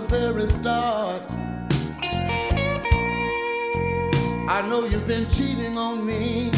[0.00, 1.22] the very start.
[4.48, 6.50] I know you've been cheating on me.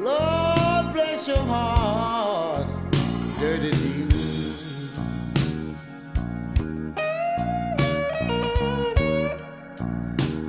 [0.00, 2.66] Lord, bless your heart,
[3.38, 4.88] dirty deed.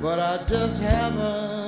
[0.02, 1.63] But I just haven't.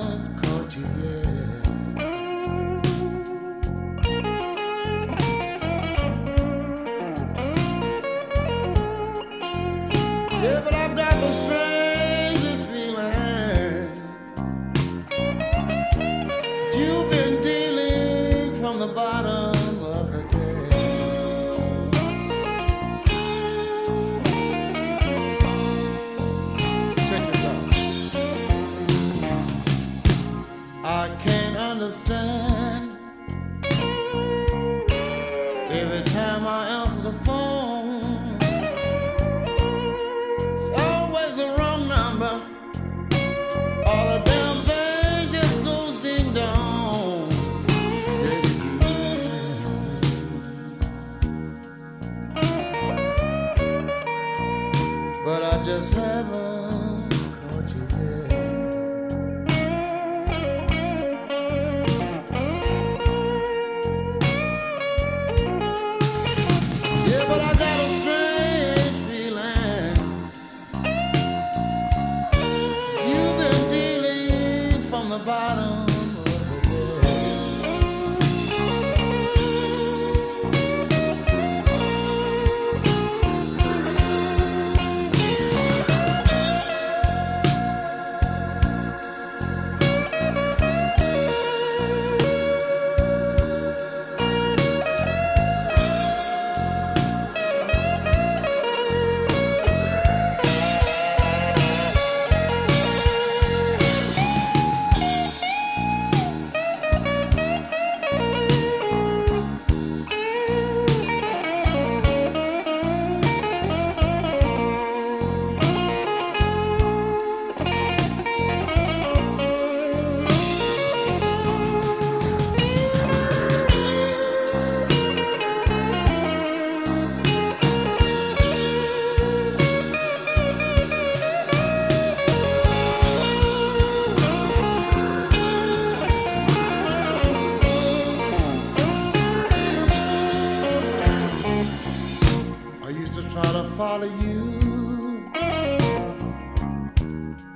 [31.87, 32.46] understand.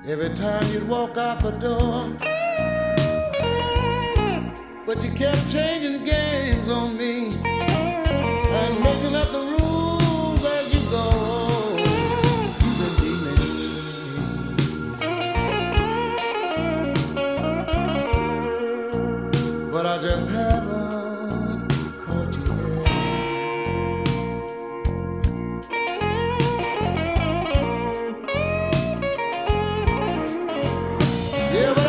[0.04, 2.16] Every time you'd walk out the door.
[4.84, 7.51] But you kept changing games on me.
[31.52, 31.81] Yeah,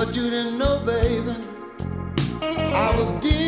[0.00, 1.34] what you didn't know, baby.
[2.40, 3.39] I was deep.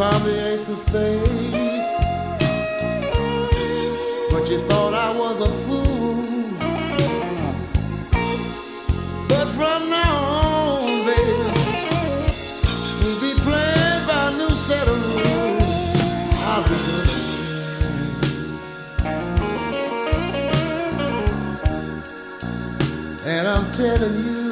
[0.00, 1.22] I'm the ace of spades.
[4.30, 6.22] But you thought I was a fool.
[9.28, 11.36] But from now on, baby,
[13.02, 15.68] we'll be playing by a new set of rules.
[16.46, 17.10] I'll be good.
[23.26, 24.47] And I'm telling you.